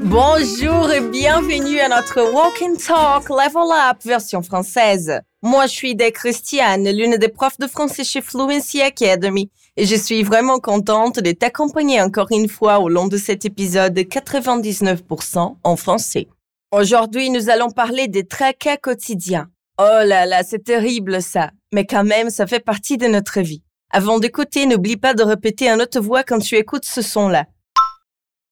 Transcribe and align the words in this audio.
Bonjour 0.00 0.90
et 0.90 1.02
bienvenue 1.10 1.78
à 1.78 1.90
notre 1.90 2.32
Walk 2.32 2.62
and 2.62 2.76
Talk 2.76 3.28
Level 3.28 3.70
Up 3.70 3.98
version 4.02 4.40
française. 4.40 5.20
Moi, 5.42 5.66
je 5.66 5.72
suis 5.72 5.94
Des 5.94 6.12
Christiane, 6.12 6.88
l'une 6.88 7.18
des 7.18 7.28
profs 7.28 7.58
de 7.58 7.66
français 7.66 8.04
chez 8.04 8.22
Fluency 8.22 8.80
Academy, 8.80 9.50
et 9.76 9.84
je 9.84 9.96
suis 9.96 10.22
vraiment 10.22 10.60
contente 10.60 11.20
de 11.20 11.32
t'accompagner 11.32 12.00
encore 12.00 12.28
une 12.30 12.48
fois 12.48 12.78
au 12.78 12.88
long 12.88 13.06
de 13.06 13.18
cet 13.18 13.44
épisode 13.44 13.98
99% 13.98 15.56
en 15.62 15.76
français. 15.76 16.26
Aujourd'hui, 16.72 17.28
nous 17.28 17.50
allons 17.50 17.70
parler 17.70 18.08
des 18.08 18.26
tracas 18.26 18.78
quotidiens. 18.78 19.50
Oh 19.78 20.04
là 20.06 20.24
là, 20.24 20.42
c'est 20.42 20.64
terrible 20.64 21.20
ça, 21.20 21.50
mais 21.72 21.86
quand 21.86 22.04
même, 22.04 22.30
ça 22.30 22.46
fait 22.46 22.60
partie 22.60 22.96
de 22.96 23.06
notre 23.06 23.40
vie. 23.40 23.62
Avant 23.90 24.18
d'écouter, 24.18 24.66
n'oublie 24.66 24.96
pas 24.96 25.14
de 25.14 25.22
répéter 25.22 25.68
à 25.68 25.76
notre 25.76 26.00
voix 26.00 26.22
quand 26.22 26.38
tu 26.38 26.56
écoutes 26.56 26.84
ce 26.84 27.02
son-là. 27.02 27.46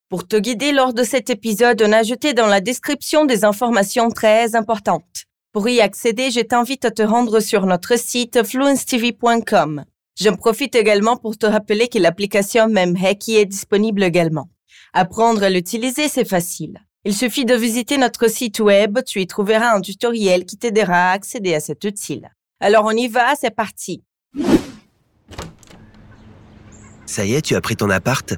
Pour 0.09 0.27
te 0.27 0.37
guider 0.37 0.73
lors 0.73 0.95
de 0.95 1.02
cet 1.02 1.30
épisode, 1.30 1.83
on 1.83 1.93
a 1.93 1.98
ajouté 1.98 2.33
dans 2.33 2.47
la 2.47 2.60
description 2.60 3.24
des 3.24 3.45
informations 3.45 4.09
très 4.10 4.55
importantes. 4.55 5.24
Pour 5.52 5.69
y 5.69 5.80
accéder, 5.80 6.30
je 6.30 6.41
t'invite 6.41 6.84
à 6.84 6.91
te 6.91 7.02
rendre 7.02 7.41
sur 7.41 7.66
notre 7.66 7.98
site 7.98 8.45
fluencetv.com. 8.45 9.85
J'en 10.21 10.37
profite 10.37 10.74
également 10.74 11.16
pour 11.16 11.37
te 11.37 11.46
rappeler 11.46 11.88
que 11.88 11.98
l'application 11.98 12.69
MemHacky 12.69 13.37
est 13.37 13.46
disponible 13.46 14.02
également. 14.02 14.48
Apprendre 14.93 15.43
à 15.43 15.51
l'utiliser, 15.51 16.09
c'est 16.09 16.29
facile. 16.29 16.79
Il 17.05 17.15
suffit 17.15 17.45
de 17.45 17.55
visiter 17.55 17.98
notre 17.98 18.29
site 18.29 18.60
web, 18.60 18.98
tu 19.05 19.21
y 19.21 19.27
trouveras 19.27 19.74
un 19.74 19.80
tutoriel 19.80 20.45
qui 20.45 20.57
t'aidera 20.57 21.10
à 21.10 21.12
accéder 21.12 21.55
à 21.55 21.60
cet 21.60 21.85
outil. 21.85 22.23
Alors 22.60 22.84
on 22.84 22.91
y 22.91 23.09
va, 23.09 23.34
c'est 23.34 23.55
parti. 23.55 24.02
Ça 27.05 27.24
y 27.24 27.34
est, 27.34 27.42
tu 27.42 27.55
as 27.55 27.60
pris 27.60 27.77
ton 27.77 27.91
appart? 27.91 28.34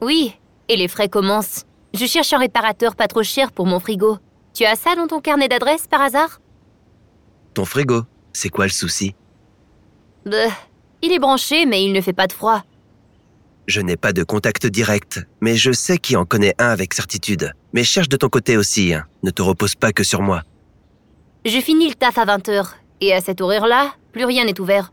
Oui, 0.00 0.34
et 0.68 0.76
les 0.76 0.88
frais 0.88 1.08
commencent. 1.08 1.64
Je 1.94 2.06
cherche 2.06 2.32
un 2.32 2.38
réparateur 2.38 2.94
pas 2.96 3.08
trop 3.08 3.22
cher 3.22 3.52
pour 3.52 3.66
mon 3.66 3.80
frigo. 3.80 4.18
Tu 4.54 4.64
as 4.64 4.76
ça 4.76 4.94
dans 4.94 5.06
ton 5.06 5.20
carnet 5.20 5.48
d'adresse 5.48 5.86
par 5.86 6.00
hasard? 6.00 6.40
Ton 7.54 7.64
frigo 7.64 8.02
C'est 8.32 8.48
quoi 8.48 8.66
le 8.66 8.70
souci? 8.70 9.14
Bah, 10.24 10.48
il 11.02 11.12
est 11.12 11.18
branché, 11.18 11.66
mais 11.66 11.84
il 11.84 11.92
ne 11.92 12.00
fait 12.00 12.12
pas 12.12 12.26
de 12.26 12.32
froid. 12.32 12.62
Je 13.66 13.80
n'ai 13.80 13.96
pas 13.96 14.12
de 14.12 14.22
contact 14.22 14.66
direct, 14.66 15.26
mais 15.40 15.56
je 15.56 15.72
sais 15.72 15.98
qui 15.98 16.16
en 16.16 16.24
connaît 16.24 16.54
un 16.58 16.68
avec 16.68 16.94
certitude. 16.94 17.52
Mais 17.72 17.82
cherche 17.82 18.08
de 18.08 18.16
ton 18.16 18.28
côté 18.28 18.56
aussi, 18.56 18.94
hein. 18.94 19.06
ne 19.24 19.30
te 19.30 19.42
repose 19.42 19.74
pas 19.74 19.92
que 19.92 20.04
sur 20.04 20.22
moi. 20.22 20.42
Je 21.44 21.60
finis 21.60 21.88
le 21.88 21.94
taf 21.94 22.18
à 22.18 22.24
20h, 22.24 22.70
et 23.00 23.12
à 23.12 23.20
cette 23.20 23.40
horaire-là, 23.40 23.94
plus 24.12 24.24
rien 24.24 24.44
n'est 24.44 24.60
ouvert. 24.60 24.92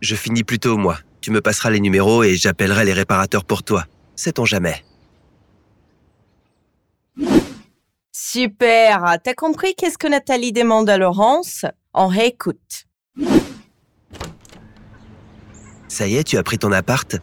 Je 0.00 0.14
finis 0.14 0.44
plus 0.44 0.58
tôt, 0.58 0.76
moi. 0.76 0.98
Tu 1.20 1.30
me 1.30 1.40
passeras 1.40 1.70
les 1.70 1.80
numéros 1.80 2.22
et 2.22 2.36
j'appellerai 2.36 2.84
les 2.84 2.92
réparateurs 2.92 3.44
pour 3.44 3.62
toi. 3.62 3.84
Sait-on 4.14 4.44
jamais 4.44 4.84
Super 8.12 9.16
T'as 9.22 9.34
compris 9.34 9.74
qu'est-ce 9.74 9.96
que 9.96 10.06
Nathalie 10.06 10.52
demande 10.52 10.90
à 10.90 10.98
Laurence? 10.98 11.64
On 11.94 12.08
réécoute. 12.08 12.84
Ça 15.88 16.06
y 16.06 16.16
est, 16.16 16.24
tu 16.24 16.36
as 16.36 16.42
pris 16.42 16.58
ton 16.58 16.72
appart? 16.72 17.16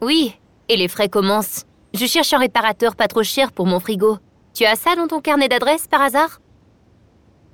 Oui, 0.00 0.34
et 0.68 0.76
les 0.76 0.88
frais 0.88 1.08
commencent. 1.08 1.66
Je 1.92 2.06
cherche 2.06 2.32
un 2.32 2.38
réparateur 2.38 2.96
pas 2.96 3.08
trop 3.08 3.22
cher 3.22 3.52
pour 3.52 3.66
mon 3.66 3.80
frigo. 3.80 4.18
Tu 4.54 4.64
as 4.64 4.76
ça 4.76 4.96
dans 4.96 5.08
ton 5.08 5.20
carnet 5.20 5.48
d'adresse 5.48 5.86
par 5.88 6.00
hasard? 6.00 6.40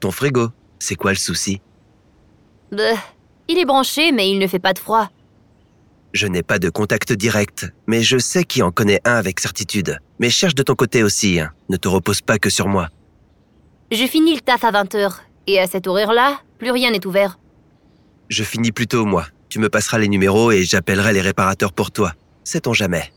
Ton 0.00 0.10
frigo 0.10 0.48
C'est 0.78 0.94
quoi 0.94 1.10
le 1.10 1.16
souci? 1.16 1.60
Bah, 2.70 2.82
il 3.48 3.58
est 3.58 3.64
branché, 3.64 4.12
mais 4.12 4.30
il 4.30 4.38
ne 4.38 4.46
fait 4.46 4.58
pas 4.58 4.72
de 4.72 4.78
froid. 4.78 5.08
Je 6.12 6.26
n'ai 6.26 6.42
pas 6.42 6.58
de 6.58 6.70
contact 6.70 7.12
direct, 7.12 7.70
mais 7.86 8.02
je 8.02 8.18
sais 8.18 8.44
qui 8.44 8.62
en 8.62 8.70
connaît 8.70 9.00
un 9.04 9.16
avec 9.16 9.40
certitude. 9.40 9.98
Mais 10.18 10.30
cherche 10.30 10.54
de 10.54 10.62
ton 10.62 10.74
côté 10.74 11.02
aussi, 11.02 11.40
hein. 11.40 11.52
ne 11.68 11.76
te 11.76 11.88
repose 11.88 12.20
pas 12.22 12.38
que 12.38 12.50
sur 12.50 12.68
moi. 12.68 12.88
Je 13.90 14.04
finis 14.06 14.34
le 14.34 14.40
taf 14.40 14.64
à 14.64 14.72
20h, 14.72 15.16
et 15.46 15.58
à 15.58 15.66
cette 15.66 15.86
horaire-là, 15.86 16.40
plus 16.58 16.70
rien 16.70 16.90
n'est 16.90 17.06
ouvert. 17.06 17.38
Je 18.28 18.44
finis 18.44 18.72
plus 18.72 18.86
tôt, 18.86 19.04
moi. 19.04 19.26
Tu 19.48 19.58
me 19.58 19.68
passeras 19.68 19.98
les 19.98 20.08
numéros 20.08 20.52
et 20.52 20.64
j'appellerai 20.64 21.12
les 21.12 21.22
réparateurs 21.22 21.72
pour 21.72 21.90
toi. 21.90 22.12
Sait-on 22.44 22.74
jamais? 22.74 23.10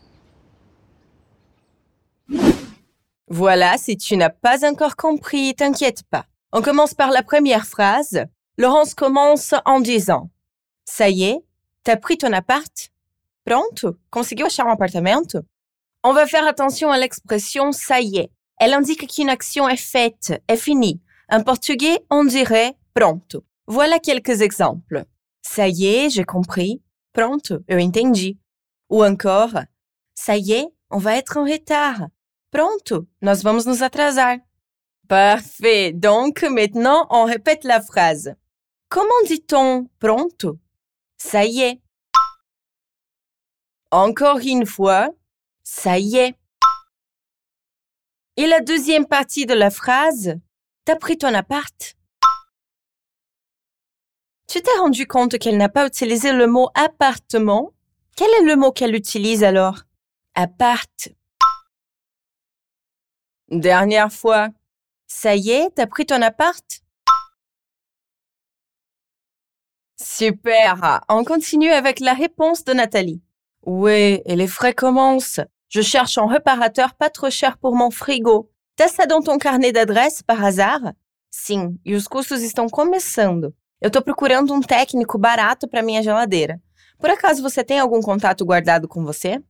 Voilà, 3.28 3.76
si 3.78 3.96
tu 3.96 4.16
n'as 4.16 4.30
pas 4.30 4.66
encore 4.68 4.96
compris, 4.96 5.54
t'inquiète 5.54 6.02
pas. 6.10 6.26
On 6.54 6.60
commence 6.60 6.92
par 6.92 7.10
la 7.10 7.22
première 7.22 7.66
phrase. 7.66 8.26
Laurence 8.58 8.92
commence 8.94 9.54
en 9.64 9.80
disant 9.80 10.30
Ça 10.84 11.08
y 11.08 11.24
est, 11.24 11.38
t'as 11.82 11.96
pris 11.96 12.18
ton 12.18 12.32
appart? 12.34 12.90
Pronto? 13.46 13.96
Conseguiu 14.10 14.44
achar 14.44 14.66
um 14.66 14.72
apartamento? 14.72 15.40
On 16.04 16.12
va 16.12 16.26
faire 16.26 16.46
attention 16.46 16.90
à 16.90 16.98
l'expression 16.98 17.72
ça 17.72 18.00
y 18.00 18.18
est. 18.18 18.30
Elle 18.58 18.74
indique 18.74 19.08
qu'une 19.08 19.30
action 19.30 19.66
est 19.66 19.78
faite, 19.78 20.42
est 20.46 20.58
finie. 20.58 21.00
En 21.30 21.42
portugais, 21.42 22.04
on 22.10 22.24
dirait 22.24 22.76
pronto. 22.92 23.44
Voilà 23.66 23.98
quelques 23.98 24.42
exemples. 24.42 25.04
Ça 25.40 25.68
y 25.68 25.86
est, 25.86 26.10
j'ai 26.10 26.24
compris. 26.24 26.82
Pronto, 27.14 27.60
eu 27.68 27.80
entendi. 27.80 28.38
Ou 28.90 29.02
encore, 29.02 29.58
ça 30.14 30.36
y 30.36 30.52
est, 30.52 30.68
on 30.90 30.98
va 30.98 31.16
être 31.16 31.38
en 31.38 31.44
retard. 31.44 32.08
Pronto, 32.50 33.06
nós 33.22 33.42
vamos 33.42 33.64
nos 33.64 33.82
atrasar. 33.82 34.36
Parfait. 35.12 35.92
Donc, 35.92 36.40
maintenant, 36.42 37.06
on 37.10 37.24
répète 37.24 37.64
la 37.64 37.82
phrase. 37.82 38.34
Comment 38.88 39.10
dit-on 39.26 39.86
pronto? 39.98 40.58
Ça 41.18 41.44
y 41.44 41.60
est. 41.60 41.82
Encore 43.90 44.38
une 44.38 44.64
fois, 44.64 45.10
ça 45.62 45.98
y 45.98 46.16
est. 46.16 46.34
Et 48.38 48.46
la 48.46 48.60
deuxième 48.60 49.06
partie 49.06 49.44
de 49.44 49.52
la 49.52 49.68
phrase, 49.68 50.40
t'as 50.86 50.96
pris 50.96 51.18
ton 51.18 51.34
appart? 51.34 51.94
Tu 54.48 54.62
t'es 54.62 54.78
rendu 54.78 55.06
compte 55.06 55.38
qu'elle 55.38 55.58
n'a 55.58 55.68
pas 55.68 55.86
utilisé 55.86 56.32
le 56.32 56.46
mot 56.46 56.70
appartement? 56.74 57.74
Quel 58.16 58.30
est 58.30 58.46
le 58.46 58.56
mot 58.56 58.72
qu'elle 58.72 58.94
utilise 58.94 59.44
alors? 59.44 59.82
Appart. 60.34 61.10
Dernière 63.50 64.10
fois. 64.10 64.48
Ça 65.14 65.36
y 65.36 65.50
est, 65.50 65.70
t'as 65.74 65.86
pris 65.86 66.06
ton 66.06 66.20
appart? 66.22 66.64
Super. 70.02 71.00
On 71.08 71.22
continue 71.22 71.70
avec 71.70 72.00
la 72.00 72.14
réponse 72.14 72.64
de 72.64 72.72
Nathalie. 72.72 73.22
Oui, 73.64 74.22
et 74.24 74.34
les 74.34 74.48
frais 74.48 74.72
commencent. 74.72 75.40
Je 75.68 75.80
cherche 75.80 76.18
un 76.18 76.26
réparateur 76.26 76.94
pas 76.94 77.10
trop 77.10 77.30
cher 77.30 77.58
pour 77.58 77.76
mon 77.76 77.90
frigo. 77.90 78.50
T'as 78.74 78.88
ça 78.88 79.06
dans 79.06 79.20
ton 79.20 79.38
carnet 79.38 79.70
d'adresse, 79.70 80.22
par 80.22 80.42
hasard? 80.42 80.94
Sim, 81.30 81.78
e 81.84 81.94
os 81.94 82.08
custos 82.08 82.42
estão 82.42 82.68
começando. 82.68 83.54
Eu 83.80 83.90
tô 83.90 84.02
procurando 84.02 84.52
um 84.52 84.60
técnico 84.60 85.18
barato 85.18 85.68
para 85.68 85.82
minha 85.82 86.02
geladeira. 86.02 86.60
Por 86.98 87.10
acaso 87.10 87.42
você 87.42 87.62
tem 87.62 87.78
algum 87.78 88.00
contato 88.00 88.44
guardado 88.44 88.88
com 88.88 89.04
você? 89.04 89.40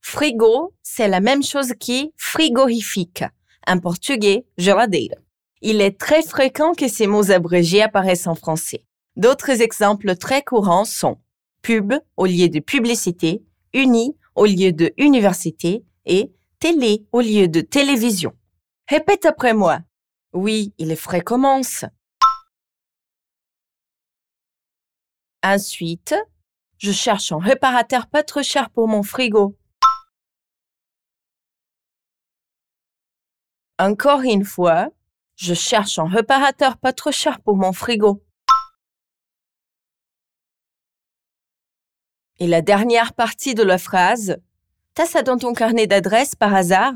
Frigo, 0.00 0.72
c'est 0.82 1.08
la 1.08 1.20
même 1.20 1.42
chose 1.42 1.74
que 1.74 2.12
frigorifique. 2.16 3.28
En 3.66 3.78
portugais, 3.78 4.46
geladeira. 4.56 5.16
Il 5.60 5.80
est 5.80 5.98
très 5.98 6.22
fréquent 6.22 6.72
que 6.72 6.88
ces 6.88 7.06
mots 7.06 7.30
abrégés 7.30 7.82
apparaissent 7.82 8.26
en 8.26 8.34
français. 8.34 8.84
D'autres 9.16 9.60
exemples 9.60 10.16
très 10.16 10.42
courants 10.42 10.84
sont 10.84 11.18
pub 11.62 11.92
au 12.16 12.26
lieu 12.26 12.48
de 12.48 12.60
publicité, 12.60 13.42
uni 13.74 14.16
au 14.34 14.46
lieu 14.46 14.72
de 14.72 14.92
université 14.96 15.84
et 16.06 16.32
télé 16.60 17.04
au 17.12 17.20
lieu 17.20 17.48
de 17.48 17.60
télévision. 17.60 18.32
Répète 18.88 19.26
après 19.26 19.54
moi. 19.54 19.80
Oui, 20.32 20.72
il 20.78 20.90
est 20.92 21.22
commence. 21.24 21.84
Ensuite, 25.42 26.14
je 26.78 26.92
cherche 26.92 27.32
un 27.32 27.38
réparateur 27.38 28.06
pas 28.06 28.22
trop 28.22 28.42
cher 28.42 28.70
pour 28.70 28.88
mon 28.88 29.02
frigo. 29.02 29.56
Encore 33.80 34.22
une 34.22 34.44
fois, 34.44 34.90
je 35.36 35.54
cherche 35.54 36.00
un 36.00 36.08
réparateur 36.08 36.78
pas 36.78 36.92
trop 36.92 37.12
cher 37.12 37.40
pour 37.40 37.56
mon 37.56 37.72
frigo. 37.72 38.24
Et 42.40 42.48
la 42.48 42.60
dernière 42.60 43.14
partie 43.14 43.54
de 43.54 43.62
la 43.62 43.78
phrase, 43.78 44.38
t'as 44.94 45.06
ça 45.06 45.22
dans 45.22 45.38
ton 45.38 45.52
carnet 45.52 45.86
d'adresse 45.86 46.34
par 46.34 46.54
hasard? 46.54 46.94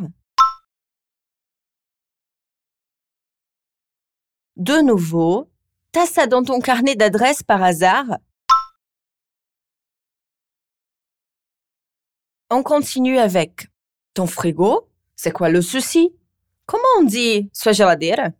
De 4.56 4.80
nouveau, 4.82 5.48
t'as 5.92 6.06
ça 6.06 6.26
dans 6.26 6.42
ton 6.42 6.60
carnet 6.60 6.96
d'adresse 6.96 7.44
par 7.44 7.62
hasard? 7.62 8.18
On 12.50 12.64
continue 12.64 13.18
avec 13.18 13.68
ton 14.14 14.26
frigo, 14.26 14.88
c'est 15.14 15.32
quoi 15.32 15.48
le 15.48 15.62
souci? 15.62 16.12
Comment 16.66 16.82
on 16.98 17.04
dit 17.04 17.50
sua 17.52 17.72
geladeira? 17.72 18.30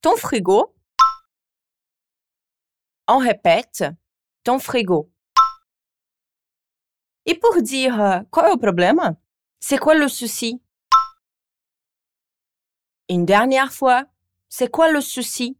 Ton 0.00 0.16
frigo? 0.16 0.74
On 3.08 3.18
répète 3.18 3.84
ton 4.44 4.58
frigo. 4.58 5.10
Et 7.26 7.34
pour 7.38 7.60
dire 7.62 8.24
quoi 8.30 8.48
est 8.48 8.52
le 8.52 8.58
problème? 8.58 9.16
C'est 9.60 9.78
quoi 9.78 9.94
le 9.94 10.08
souci? 10.08 10.60
Une 13.08 13.24
dernière 13.24 13.72
fois, 13.72 14.04
c'est 14.48 14.70
quoi 14.70 14.90
le 14.90 15.00
souci? 15.00 15.56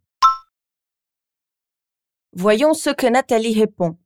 Voyons 2.32 2.75
ce 2.75 2.90
que 2.90 3.06
Nathalie 3.06 3.58
répond. 3.58 3.98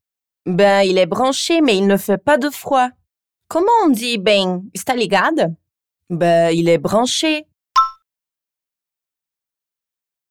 Ben, 0.46 0.82
il 0.82 0.98
est 0.98 1.06
branché, 1.06 1.60
mais 1.60 1.76
il 1.76 1.86
ne 1.86 1.96
fait 1.96 2.19
pas 2.19 2.38
de 2.38 2.50
froid. 2.50 2.88
Comment 3.48 3.72
on 3.84 3.88
dit 3.88 4.19
ben, 4.19 4.69
está 4.74 4.94
ligado? 4.94 5.54
Ben, 6.10 6.50
il 6.50 6.69
est 6.69 6.78
branché. 6.78 7.46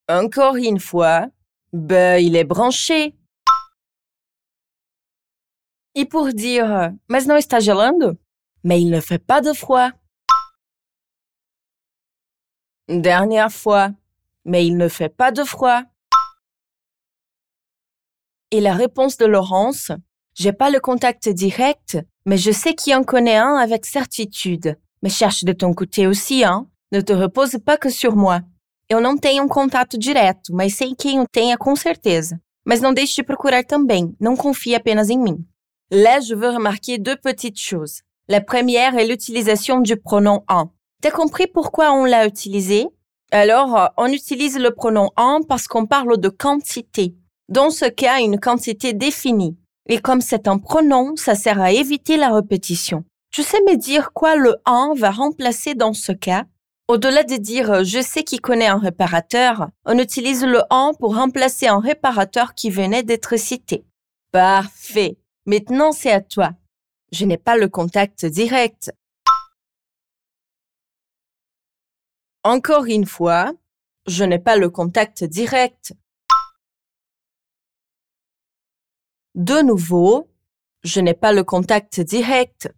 Encore 0.08 0.56
une 0.56 0.80
fois, 0.80 1.28
ben, 1.74 2.24
il 2.24 2.36
est 2.36 2.44
branché. 2.44 3.16
Et 5.96 6.06
pour 6.06 6.34
dire, 6.34 6.94
mas 7.08 7.26
não 7.26 7.38
está 7.38 7.60
gelando? 7.60 8.18
Mais 8.64 8.82
il 8.82 8.90
ne 8.90 9.00
fait 9.00 9.18
pas 9.18 9.42
de 9.42 9.54
froid. 9.54 9.92
Dernière 12.88 13.52
fois, 13.52 13.92
mais 14.44 14.68
il 14.68 14.78
ne 14.78 14.90
fait 14.90 15.10
pas 15.10 15.32
de 15.32 15.44
froid. 15.44 15.82
Et 18.52 18.62
la 18.62 18.74
réponse 18.74 19.18
de 19.18 19.26
Laurence, 19.26 19.92
j'ai 20.36 20.54
pas 20.54 20.70
le 20.70 20.80
contact 20.80 21.30
direct, 21.30 21.98
mais 22.26 22.38
je 22.38 22.52
sais 22.52 22.76
qui 22.76 22.94
en 22.94 23.04
connaît 23.04 23.38
un 23.38 23.56
avec 23.56 23.86
certitude. 23.86 24.78
Mais 25.02 25.10
cherche 25.10 25.44
de 25.44 25.54
ton 25.54 25.74
côté 25.74 26.06
aussi, 26.08 26.44
hein? 26.44 26.70
Ne 26.92 27.02
te 27.02 27.14
repose 27.14 27.58
pas 27.66 27.78
que 27.78 27.90
sur 27.90 28.16
moi. 28.16 28.42
Eu 28.90 29.02
não 29.02 29.18
tenho 29.18 29.44
um 29.44 29.48
contato 29.48 29.98
direto, 29.98 30.54
mas 30.54 30.76
sei 30.76 30.94
quem 30.96 31.20
o 31.20 31.28
tenha 31.28 31.58
com 31.58 31.76
certeza. 31.76 32.40
Mas 32.64 32.82
não 32.82 32.94
deixe 32.94 33.16
de 33.16 33.24
procurar 33.24 33.64
também, 33.64 34.16
não 34.20 34.36
confie 34.36 34.76
apenas 34.76 35.10
em 35.10 35.18
mim. 35.18 35.46
Là, 35.92 36.20
je 36.20 36.34
veux 36.36 36.50
remarquer 36.50 36.98
deux 36.98 37.16
petites 37.16 37.60
choses. 37.60 38.02
La 38.28 38.42
première 38.42 38.96
est 38.98 39.06
l'utilisation 39.06 39.82
du 39.82 39.98
pronom 39.98 40.44
en. 40.48 40.72
T'as 41.02 41.12
compris 41.12 41.46
pourquoi 41.46 41.94
on 41.94 42.06
l'a 42.06 42.26
utilisé? 42.26 42.88
Alors, 43.32 43.78
euh, 43.78 43.88
on 43.98 44.08
utilise 44.08 44.58
le 44.58 44.72
pronom 44.72 45.12
en 45.16 45.42
parce 45.42 45.68
qu'on 45.68 45.86
parle 45.86 46.20
de 46.20 46.30
quantité. 46.30 47.16
Dans 47.50 47.70
ce 47.70 47.86
cas, 47.86 48.20
une 48.20 48.40
quantité 48.40 48.94
définie. 48.94 49.58
Et 49.88 50.00
comme 50.00 50.22
c'est 50.22 50.48
un 50.48 50.58
pronom, 50.58 51.16
ça 51.16 51.36
sert 51.36 51.62
à 51.62 51.72
éviter 51.72 52.18
la 52.18 52.34
répétition. 52.34 53.04
Tu 53.32 53.44
sais 53.44 53.62
me 53.62 53.78
dire 53.78 54.14
quoi 54.14 54.36
le 54.36 54.56
en 54.66 54.94
va 54.96 55.12
remplacer 55.12 55.76
dans 55.76 55.94
ce 55.94 56.12
cas? 56.12 56.46
Au-delà 56.88 57.24
de 57.24 57.36
dire 57.38 57.72
euh, 57.72 57.84
je 57.84 58.00
sais 58.00 58.24
qui 58.24 58.38
connaît 58.38 58.68
un 58.68 58.78
réparateur, 58.78 59.70
on 59.86 59.98
utilise 59.98 60.46
le 60.46 60.62
en 60.70 60.94
pour 60.94 61.16
remplacer 61.16 61.66
un 61.68 61.80
réparateur 61.80 62.54
qui 62.54 62.70
venait 62.70 63.02
d'être 63.02 63.38
cité. 63.38 63.84
Parfait. 64.32 65.18
Maintenant, 65.48 65.92
c'est 65.92 66.12
à 66.12 66.22
toi. 66.22 66.52
Je 67.12 67.26
n'ai 67.26 67.38
pas 67.40 67.58
le 67.58 67.70
contact 67.70 68.26
direct. 68.26 68.92
Encore 72.44 72.86
une 72.86 73.08
fois, 73.08 73.54
je 74.06 74.24
n'ai 74.24 74.38
pas 74.38 74.56
le 74.56 74.70
contact 74.70 75.24
direct. 75.24 75.94
De 79.34 79.64
nouveau, 79.64 80.30
je 80.84 81.00
n'ai 81.00 81.16
pas 81.16 81.34
le 81.34 81.44
contact 81.44 82.00
direct. 82.00 82.72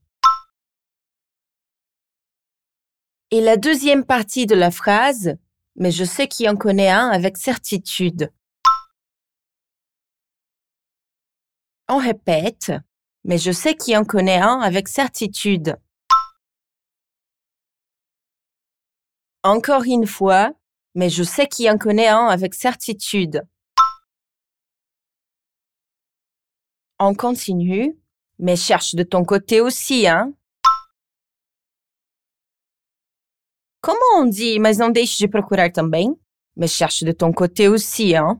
Et 3.30 3.42
la 3.42 3.58
deuxième 3.58 4.06
partie 4.06 4.46
de 4.46 4.56
la 4.56 4.72
phrase, 4.72 5.36
mais 5.76 5.92
je 5.92 6.06
sais 6.06 6.30
qui 6.30 6.48
en 6.48 6.56
connaît 6.56 6.90
un 6.90 7.10
avec 7.10 7.36
certitude. 7.36 8.32
On 11.90 11.98
répète, 11.98 12.72
mais 13.26 13.38
je 13.38 13.52
sais 13.52 13.76
qui 13.76 13.98
en 13.98 14.06
connaît 14.06 14.40
un 14.40 14.62
avec 14.62 14.88
certitude. 14.88 15.78
Encore 19.44 19.84
une 19.84 20.08
fois, 20.08 20.54
mais 20.96 21.10
je 21.10 21.24
sais 21.24 21.48
qui 21.48 21.70
en 21.70 21.78
connaît 21.78 22.08
un 22.08 22.28
avec 22.28 22.54
certitude. 22.54 23.46
On 26.98 27.14
continue, 27.14 27.98
mais 28.40 28.56
cherche 28.56 28.96
de 28.96 29.04
ton 29.04 29.26
côté 29.26 29.60
aussi, 29.60 30.08
hein? 30.08 30.34
Comment 33.88 34.18
on 34.18 34.26
dit, 34.26 34.60
mas 34.60 34.78
não 34.78 34.92
deixe 34.92 35.18
de 35.18 35.30
procurar 35.30 35.72
também? 35.72 36.14
Mais 36.58 36.68
cherche 36.68 37.06
de 37.06 37.14
ton 37.14 37.32
côté 37.32 37.70
aussi, 37.70 38.18
hein? 38.18 38.38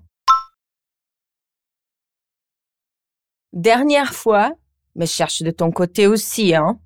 Dernière 3.54 4.14
fois, 4.14 4.52
mais 4.94 5.08
cherche 5.08 5.44
de 5.44 5.52
ton 5.52 5.72
côté 5.72 6.06
aussi, 6.06 6.54
hein? 6.54 6.82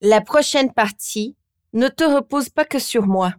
La 0.00 0.22
prochaine 0.22 0.72
partie, 0.72 1.36
ne 1.74 1.88
te 1.88 2.04
repose 2.04 2.48
pas 2.48 2.64
que 2.64 2.78
sur 2.78 3.06
moi. 3.06 3.34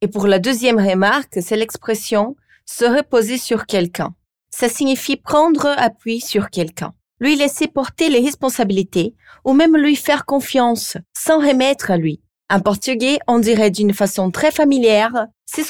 Et 0.00 0.08
pour 0.08 0.26
la 0.26 0.38
deuxième 0.38 0.78
remarque, 0.78 1.42
c'est 1.42 1.58
l'expression 1.58 2.34
se 2.64 2.86
reposer 2.86 3.36
sur 3.36 3.66
quelqu'un. 3.66 4.14
Ça 4.48 4.70
signifie 4.70 5.18
prendre 5.18 5.66
appui 5.66 6.22
sur 6.22 6.48
quelqu'un, 6.48 6.94
lui 7.24 7.36
laisser 7.36 7.68
porter 7.68 8.10
les 8.10 8.20
responsabilités 8.20 9.14
ou 9.46 9.54
même 9.54 9.76
lui 9.78 9.96
faire 9.96 10.26
confiance 10.26 10.98
sans 11.16 11.38
remettre 11.38 11.90
à 11.90 11.96
lui. 11.96 12.20
En 12.50 12.60
portugais, 12.60 13.18
on 13.26 13.38
dirait 13.38 13.70
d'une 13.70 13.94
façon 13.94 14.30
très 14.30 14.50
familière 14.50 15.28
se 15.46 15.62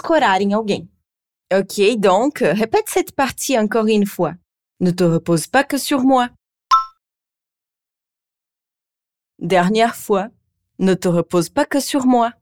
alguém. 0.53 0.89
Ok, 1.53 1.81
donc, 1.99 2.39
répète 2.41 2.89
cette 2.89 3.15
partie 3.15 3.56
encore 3.56 3.87
une 3.87 4.06
fois. 4.06 4.35
Ne 4.81 4.91
te 4.91 5.05
repose 5.05 5.47
pas 5.47 5.62
que 5.62 5.79
sur 5.79 6.01
moi. 6.01 6.29
Dernière 9.39 9.95
fois, 9.95 10.31
ne 10.81 10.95
te 10.95 11.06
repose 11.06 11.51
pas 11.51 11.67
que 11.67 11.79
sur 11.79 12.06
moi. 12.06 12.33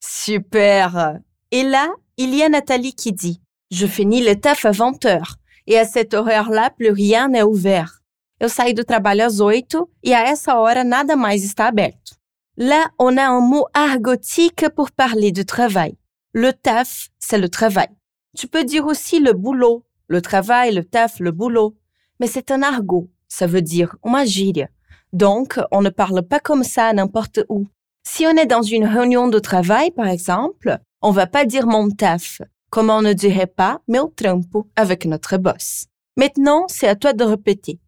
Super. 0.00 1.20
Et 1.50 1.62
là, 1.62 1.88
il 2.18 2.34
y 2.34 2.42
a 2.42 2.50
Nathalie 2.50 2.94
qui 2.94 3.12
dit, 3.12 3.40
je 3.70 3.86
finis 3.86 4.22
le 4.22 4.38
taf 4.38 4.66
à 4.66 4.72
20 4.72 5.06
heures 5.06 5.38
et 5.68 5.78
à 5.78 5.84
cette 5.84 6.14
horaire-là, 6.14 6.70
plus 6.70 6.90
rien 6.90 7.28
n'est 7.28 7.42
ouvert. 7.42 8.00
Eu 8.40 8.48
saí 8.48 8.72
do 8.72 8.84
trabalho 8.84 9.24
às 9.24 9.40
8 9.40 9.76
e 10.02 10.14
a 10.14 10.22
essa 10.28 10.58
hora 10.58 10.84
nada 10.84 11.16
mais 11.16 11.44
está 11.44 11.66
aberto. 11.66 12.16
Là, 12.56 12.90
on 12.98 13.16
a 13.18 13.26
un 13.26 13.40
mot 13.40 13.66
argotique 13.74 14.68
pour 14.70 14.90
parler 14.92 15.30
du 15.32 15.44
travail. 15.44 15.96
Le 16.32 16.52
taf, 16.52 17.08
c'est 17.18 17.38
le 17.38 17.48
travail. 17.48 17.88
Tu 18.36 18.46
peux 18.46 18.64
dire 18.64 18.86
aussi 18.86 19.20
le 19.20 19.32
boulot, 19.32 19.84
le 20.06 20.22
travail, 20.22 20.72
le 20.72 20.84
taf, 20.84 21.18
le 21.20 21.32
boulot. 21.32 21.76
Mais 22.20 22.28
c'est 22.28 22.50
un 22.50 22.62
argot, 22.62 23.08
ça 23.28 23.46
veut 23.46 23.62
dire 23.62 23.96
uma 24.04 24.24
gíria. 24.24 24.68
Donc, 25.12 25.58
on 25.70 25.82
ne 25.82 25.90
parle 25.90 26.22
pas 26.22 26.40
comme 26.40 26.64
ça 26.64 26.92
n'importe 26.92 27.40
où. 27.48 27.66
Si 28.04 28.24
on 28.26 28.36
est 28.36 28.46
dans 28.46 28.62
une 28.62 28.86
réunion 28.86 29.28
de 29.28 29.38
travail, 29.38 29.90
par 29.90 30.06
exemple, 30.06 30.78
on 31.02 31.10
va 31.10 31.26
pas 31.26 31.44
dire 31.44 31.66
mon 31.66 31.90
taf, 31.90 32.40
comme 32.70 32.90
on 32.90 33.02
ne 33.02 33.12
dirait 33.12 33.46
pas 33.46 33.80
meu 33.88 34.08
trampo 34.16 34.68
avec 34.76 35.04
notre 35.04 35.36
boss. 35.36 35.86
Maintenant, 36.16 36.66
c'est 36.68 36.88
à 36.88 36.96
toi 36.96 37.12
de 37.12 37.24
répéter. 37.24 37.80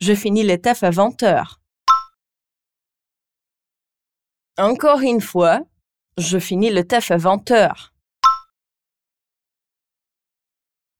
Je 0.00 0.14
finis 0.14 0.42
le 0.42 0.60
taf 0.60 0.82
à 0.82 0.90
20 0.90 1.22
heures. 1.22 1.60
Encore 4.56 5.00
une 5.00 5.20
fois, 5.20 5.60
je 6.16 6.38
finis 6.38 6.70
le 6.70 6.84
taf 6.86 7.10
à 7.10 7.16
20 7.16 7.50
heures. 7.50 7.92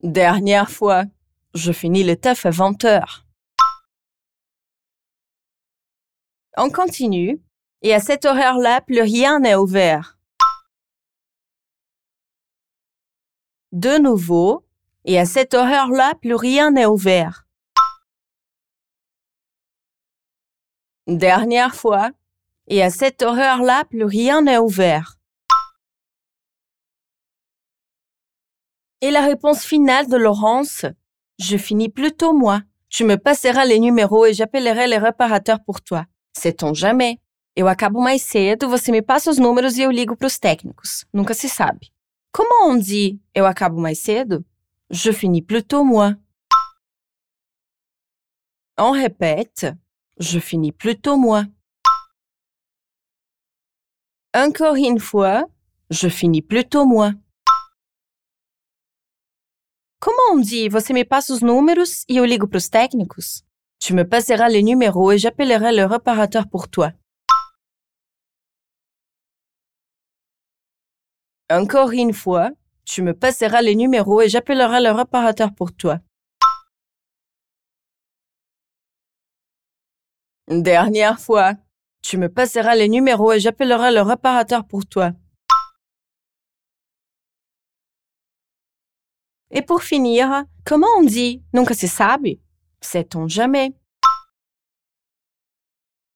Dernière 0.03 0.69
fois, 0.69 1.03
je 1.53 1.71
finis 1.71 2.03
le 2.03 2.15
taf 2.15 2.45
à 2.45 2.51
20 2.51 2.85
heures. 2.85 3.25
On 6.57 6.69
continue, 6.69 7.41
et 7.81 7.93
à 7.93 7.99
cette 7.99 8.25
horaire-là, 8.25 8.81
plus 8.81 9.01
rien 9.01 9.39
n'est 9.39 9.55
ouvert. 9.55 10.14
De 13.75 13.97
nouveau, 13.97 14.63
et 15.03 15.19
à 15.19 15.25
cette 15.25 15.53
horaire-là, 15.53 16.15
plus 16.21 16.33
rien 16.33 16.71
n'est 16.71 16.85
ouvert. 16.85 17.45
Dernière 21.07 21.75
fois, 21.75 22.11
et 22.67 22.81
à 22.81 22.89
cette 22.89 23.21
horaire-là, 23.21 23.83
plus 23.83 24.05
rien 24.05 24.43
n'est 24.43 24.59
ouvert. 24.59 25.17
Et 29.01 29.11
la 29.11 29.25
réponse 29.25 29.65
finale 29.65 30.07
de 30.07 30.15
Laurence, 30.15 30.85
je 31.37 31.57
finis 31.57 31.89
plus 31.89 32.13
tôt 32.13 32.31
moi. 32.31 32.61
Tu 32.87 33.03
me 33.03 33.17
passeras 33.17 33.65
les 33.65 33.79
numéros 33.79 34.25
et 34.25 34.33
j'appellerai 34.33 34.87
les 34.87 34.99
réparateurs 34.99 35.61
pour 35.65 35.81
toi. 35.81 36.05
Sait-on 36.31 36.73
jamais? 36.73 37.19
Eu 37.57 37.67
acabo 37.67 37.99
mais 37.99 38.19
cedo, 38.19 38.69
você 38.69 38.93
me 38.93 39.01
passa 39.01 39.29
os 39.29 39.37
números 39.37 39.77
e 39.77 39.81
eu 39.81 39.91
ligo 39.91 40.15
para 40.15 40.27
os 40.27 40.39
técnicos. 40.39 41.03
Nunca 41.13 41.33
se 41.33 41.49
sabe. 41.49 41.91
Comment 42.35 42.73
on 42.73 42.75
dit 42.75 43.21
eu 43.33 43.45
acabo 43.45 43.79
mais 43.79 43.95
cedo? 43.95 44.43
Je 44.89 45.13
finis 45.13 45.41
plus 45.41 45.63
tôt 45.63 45.85
moi. 45.85 46.15
On 48.77 48.91
répète, 48.91 49.67
je 50.19 50.39
finis 50.39 50.73
plus 50.73 50.99
tôt 50.99 51.15
moi. 51.15 51.45
Encore 54.33 54.75
une 54.75 54.99
fois, 54.99 55.45
Je 55.89 56.09
finis 56.09 56.41
plutôt 56.41 56.85
moi. 56.85 57.13
Como 60.01 60.33
on 60.33 60.41
dit 60.41 60.67
Você 60.67 60.93
me 60.93 61.05
passa 61.05 61.31
os 61.31 61.41
números 61.41 62.03
e 62.09 62.17
eu 62.17 62.25
ligo 62.25 62.47
pros 62.49 62.67
técnicos? 62.67 63.43
Tu 63.79 63.93
me 63.93 64.03
passeras 64.03 64.49
les 64.49 64.63
numéros 64.63 65.13
et 65.13 65.19
j'appellerai 65.19 65.71
le 65.73 65.85
réparateur 65.85 66.49
pour 66.49 66.67
toi. 66.67 66.91
Encore 71.55 71.91
une 71.91 72.11
fois, 72.11 72.51
tu 72.83 73.01
me 73.01 73.13
passeras 73.13 73.61
les 73.61 73.75
numéros 73.75 74.21
et 74.21 74.27
j'appellerai 74.27 74.81
le 74.81 74.91
réparateur 74.91 75.55
pour 75.55 75.73
toi. 75.73 75.99
Dernière 80.49 81.17
fois, 81.17 81.53
tu 82.01 82.17
me 82.17 82.27
passeras 82.27 82.75
les 82.75 82.89
numéros 82.89 83.31
et 83.31 83.39
j'appellerai 83.39 83.93
le 83.93 84.01
réparateur 84.01 84.67
pour 84.67 84.85
toi. 84.85 85.13
Et 89.49 89.61
pour 89.61 89.81
finir, 89.81 90.43
comment 90.65 90.91
on 90.97 91.03
dit 91.03 91.41
nunca 91.53 91.73
se 91.73 91.87
sabe? 91.87 92.27
Sait-on 92.81 93.29
jamais? 93.29 93.73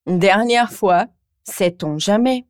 Dernière 0.05 0.73
fois, 0.73 1.07
sait-on 1.45 1.97
jamais? 1.97 2.45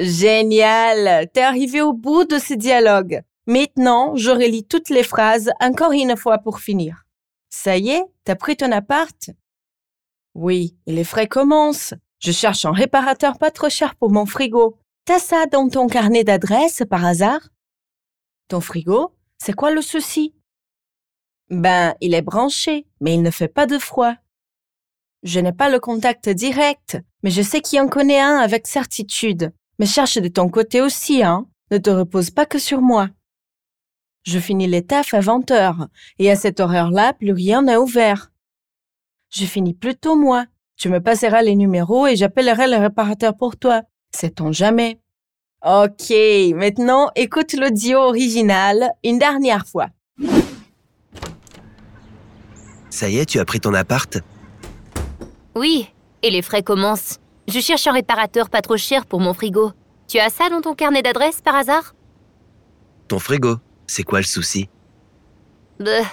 Génial! 0.00 1.28
T'es 1.34 1.42
arrivé 1.42 1.82
au 1.82 1.92
bout 1.92 2.24
de 2.24 2.38
ce 2.38 2.54
dialogue. 2.54 3.22
Maintenant, 3.46 4.16
je 4.16 4.30
relis 4.30 4.64
toutes 4.64 4.88
les 4.88 5.02
phrases 5.02 5.50
encore 5.60 5.92
une 5.92 6.16
fois 6.16 6.38
pour 6.38 6.60
finir. 6.60 7.04
Ça 7.50 7.76
y 7.76 7.90
est, 7.90 8.04
t'as 8.24 8.34
pris 8.34 8.56
ton 8.56 8.72
appart? 8.72 9.30
Oui, 10.34 10.74
les 10.86 11.04
frais 11.04 11.26
commencent. 11.26 11.92
Je 12.18 12.32
cherche 12.32 12.64
un 12.64 12.72
réparateur 12.72 13.36
pas 13.36 13.50
trop 13.50 13.68
cher 13.68 13.94
pour 13.94 14.10
mon 14.10 14.24
frigo. 14.24 14.78
T'as 15.04 15.18
ça 15.18 15.44
dans 15.44 15.68
ton 15.68 15.86
carnet 15.86 16.24
d'adresse 16.24 16.82
par 16.88 17.04
hasard? 17.04 17.50
Ton 18.48 18.62
frigo? 18.62 19.14
C'est 19.36 19.54
quoi 19.54 19.70
le 19.70 19.82
souci? 19.82 20.34
Ben, 21.50 21.94
il 22.00 22.14
est 22.14 22.22
branché, 22.22 22.86
mais 23.00 23.14
il 23.14 23.22
ne 23.22 23.30
fait 23.30 23.48
pas 23.48 23.66
de 23.66 23.78
froid. 23.78 24.14
Je 25.24 25.40
n'ai 25.40 25.52
pas 25.52 25.68
le 25.68 25.78
contact 25.78 26.30
direct, 26.30 26.96
mais 27.22 27.30
je 27.30 27.42
sais 27.42 27.60
qui 27.60 27.78
en 27.78 27.88
connaît 27.88 28.20
un 28.20 28.38
avec 28.38 28.66
certitude. 28.66 29.52
Mais 29.80 29.86
cherche 29.86 30.18
de 30.18 30.28
ton 30.28 30.50
côté 30.50 30.82
aussi, 30.82 31.22
hein. 31.22 31.46
Ne 31.70 31.78
te 31.78 31.88
repose 31.88 32.30
pas 32.30 32.44
que 32.44 32.58
sur 32.58 32.82
moi. 32.82 33.08
Je 34.24 34.38
finis 34.38 34.66
les 34.66 34.84
tafs 34.84 35.14
à 35.14 35.20
20 35.20 35.50
heures, 35.52 35.88
et 36.18 36.30
à 36.30 36.36
cette 36.36 36.60
horaire-là, 36.60 37.14
plus 37.14 37.32
rien 37.32 37.62
n'est 37.62 37.78
ouvert. 37.78 38.30
Je 39.30 39.46
finis 39.46 39.72
plus 39.72 39.96
tôt, 39.96 40.16
moi. 40.16 40.44
Tu 40.76 40.90
me 40.90 41.00
passeras 41.00 41.40
les 41.40 41.56
numéros 41.56 42.06
et 42.06 42.14
j'appellerai 42.14 42.68
le 42.68 42.76
réparateur 42.76 43.34
pour 43.34 43.56
toi. 43.56 43.80
Sait-on 44.14 44.52
jamais? 44.52 45.00
Ok, 45.64 46.12
maintenant 46.54 47.10
écoute 47.14 47.54
l'audio 47.54 48.00
original 48.00 48.90
une 49.02 49.18
dernière 49.18 49.66
fois. 49.66 49.88
Ça 52.90 53.08
y 53.08 53.18
est, 53.18 53.26
tu 53.26 53.38
as 53.38 53.44
pris 53.46 53.60
ton 53.60 53.72
appart? 53.72 54.18
Oui, 55.54 55.88
et 56.22 56.30
les 56.30 56.42
frais 56.42 56.62
commencent. 56.62 57.18
Je 57.50 57.58
cherche 57.58 57.88
un 57.88 57.92
réparateur 57.92 58.48
pas 58.48 58.62
trop 58.62 58.76
cher 58.76 59.06
pour 59.06 59.18
mon 59.18 59.34
frigo. 59.34 59.72
Tu 60.06 60.18
as 60.20 60.30
ça 60.30 60.48
dans 60.48 60.60
ton 60.60 60.74
carnet 60.74 61.02
d'adresse 61.02 61.40
par 61.40 61.56
hasard? 61.56 61.94
Ton 63.08 63.18
frigo 63.18 63.56
C'est 63.88 64.04
quoi 64.04 64.20
le 64.20 64.24
souci? 64.24 64.68
Bah, 65.80 66.04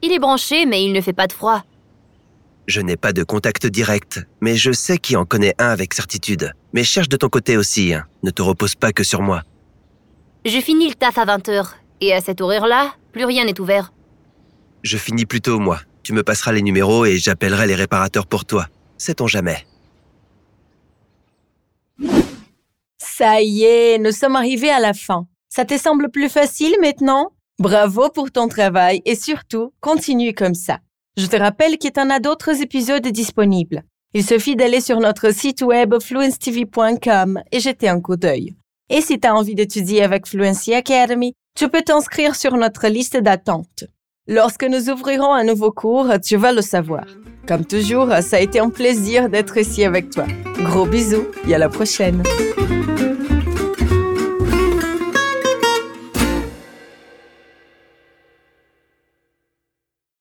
il 0.00 0.12
est 0.12 0.18
branché, 0.18 0.64
mais 0.64 0.82
il 0.82 0.94
ne 0.94 1.00
fait 1.02 1.12
pas 1.12 1.26
de 1.26 1.34
froid. 1.34 1.62
Je 2.66 2.80
n'ai 2.80 2.96
pas 2.96 3.12
de 3.12 3.24
contact 3.24 3.66
direct, 3.66 4.26
mais 4.40 4.56
je 4.56 4.72
sais 4.72 4.96
qui 4.96 5.16
en 5.16 5.26
connaît 5.26 5.54
un 5.58 5.68
avec 5.68 5.92
certitude. 5.92 6.52
Mais 6.72 6.82
cherche 6.82 7.10
de 7.10 7.16
ton 7.18 7.28
côté 7.28 7.58
aussi, 7.58 7.92
hein. 7.92 8.06
ne 8.22 8.30
te 8.30 8.40
repose 8.40 8.74
pas 8.74 8.92
que 8.92 9.04
sur 9.04 9.20
moi. 9.20 9.42
Je 10.46 10.58
finis 10.60 10.88
le 10.88 10.94
taf 10.94 11.18
à 11.18 11.26
20h, 11.26 11.74
et 12.00 12.14
à 12.14 12.22
cette 12.22 12.40
horaire-là, 12.40 12.94
plus 13.12 13.26
rien 13.26 13.44
n'est 13.44 13.60
ouvert. 13.60 13.92
Je 14.82 14.96
finis 14.96 15.26
plutôt 15.26 15.58
moi. 15.58 15.78
Tu 16.02 16.14
me 16.14 16.22
passeras 16.22 16.52
les 16.52 16.62
numéros 16.62 17.04
et 17.04 17.18
j'appellerai 17.18 17.66
les 17.66 17.74
réparateurs 17.74 18.26
pour 18.26 18.46
toi. 18.46 18.66
Sait-on 18.96 19.26
jamais? 19.26 19.66
Ça 23.18 23.40
y 23.40 23.64
est, 23.64 23.96
nous 23.96 24.12
sommes 24.12 24.36
arrivés 24.36 24.68
à 24.68 24.78
la 24.78 24.92
fin. 24.92 25.26
Ça 25.48 25.64
te 25.64 25.78
semble 25.78 26.10
plus 26.10 26.28
facile 26.28 26.76
maintenant? 26.82 27.30
Bravo 27.58 28.10
pour 28.10 28.30
ton 28.30 28.46
travail 28.46 29.00
et 29.06 29.14
surtout, 29.14 29.72
continue 29.80 30.34
comme 30.34 30.52
ça. 30.52 30.80
Je 31.16 31.24
te 31.24 31.36
rappelle 31.36 31.78
qu'il 31.78 31.92
y 31.96 32.00
en 32.00 32.10
a 32.10 32.20
d'autres 32.20 32.60
épisodes 32.60 33.06
disponibles. 33.08 33.84
Il 34.12 34.22
suffit 34.22 34.54
d'aller 34.54 34.82
sur 34.82 35.00
notre 35.00 35.32
site 35.32 35.62
web 35.62 35.94
fluencetv.com 35.98 37.40
et 37.50 37.60
jeter 37.60 37.88
un 37.88 38.02
coup 38.02 38.16
d'œil. 38.16 38.54
Et 38.90 39.00
si 39.00 39.18
tu 39.18 39.26
as 39.26 39.34
envie 39.34 39.54
d'étudier 39.54 40.02
avec 40.02 40.26
Fluency 40.26 40.74
Academy, 40.74 41.32
tu 41.56 41.70
peux 41.70 41.80
t'inscrire 41.80 42.36
sur 42.36 42.54
notre 42.58 42.86
liste 42.88 43.16
d'attente. 43.16 43.84
Lorsque 44.28 44.64
nous 44.64 44.90
ouvrirons 44.90 45.32
un 45.32 45.44
nouveau 45.44 45.72
cours, 45.72 46.12
tu 46.22 46.36
vas 46.36 46.52
le 46.52 46.60
savoir. 46.60 47.06
Comme 47.48 47.64
toujours, 47.64 48.08
ça 48.20 48.36
a 48.36 48.40
été 48.40 48.60
un 48.60 48.68
plaisir 48.68 49.30
d'être 49.30 49.56
ici 49.56 49.84
avec 49.84 50.10
toi. 50.10 50.26
Gros 50.64 50.84
bisous 50.84 51.28
et 51.48 51.54
à 51.54 51.58
la 51.58 51.70
prochaine. 51.70 52.22